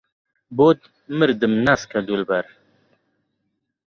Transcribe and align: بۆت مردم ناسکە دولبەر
بۆت 0.57 0.81
مردم 1.19 1.53
ناسکە 1.65 1.99
دولبەر 2.07 2.45